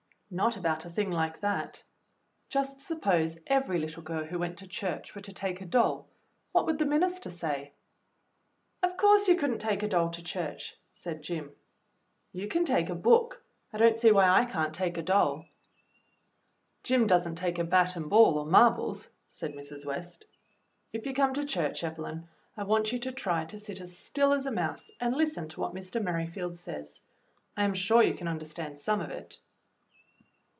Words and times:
"Not 0.33 0.55
about 0.55 0.85
a 0.85 0.89
thing 0.89 1.11
like 1.11 1.41
that. 1.41 1.83
Just 2.47 2.79
suppose 2.79 3.37
every 3.47 3.77
little 3.79 4.01
girl 4.01 4.23
who 4.23 4.39
went 4.39 4.59
to 4.59 4.65
church 4.65 5.13
were 5.13 5.19
to 5.19 5.33
take 5.33 5.59
a 5.59 5.65
doll, 5.65 6.07
what 6.53 6.65
would 6.65 6.77
th^ 6.77 6.87
minister 6.87 7.29
say?" 7.29 7.73
"Of 8.81 8.95
course 8.95 9.27
you 9.27 9.35
could 9.35 9.51
n't 9.51 9.59
take 9.59 9.83
a 9.83 9.89
doll 9.89 10.09
to 10.11 10.23
church," 10.23 10.73
said 10.93 11.21
Jim. 11.21 11.51
"You 12.31 12.47
can 12.47 12.63
take 12.63 12.87
a 12.87 12.95
book. 12.95 13.43
I 13.73 13.77
don't 13.77 13.99
see 13.99 14.13
why 14.13 14.29
I 14.29 14.45
can't 14.45 14.73
take 14.73 14.97
a 14.97 15.01
doll." 15.01 15.47
42 15.51 15.51
THE 15.51 15.51
BLUE 15.51 15.57
AUNT 15.57 16.85
"Jim 17.01 17.07
does 17.07 17.27
n't 17.27 17.37
take 17.37 17.59
a 17.59 17.65
bat 17.65 17.97
and 17.97 18.09
ball 18.09 18.37
or 18.39 18.45
marbles," 18.45 19.09
said 19.27 19.51
Mrs. 19.51 19.85
West. 19.85 20.23
"If 20.93 21.05
you 21.05 21.13
come 21.13 21.33
to 21.33 21.43
church, 21.43 21.83
Evelyn, 21.83 22.29
I 22.55 22.63
want 22.63 22.93
you 22.93 22.99
to 22.99 23.11
try 23.11 23.43
to 23.43 23.59
sit 23.59 23.81
as 23.81 23.97
still 23.97 24.31
as 24.31 24.45
a 24.45 24.51
mouse 24.51 24.89
and 25.01 25.13
listen 25.13 25.49
to 25.49 25.59
what 25.59 25.73
Mr. 25.75 26.01
Merrifield 26.01 26.57
says. 26.57 27.01
I 27.57 27.65
am 27.65 27.73
sure 27.73 28.01
you 28.01 28.13
can 28.13 28.29
understand 28.29 28.77
some 28.77 29.01
of 29.01 29.09
it." 29.09 29.37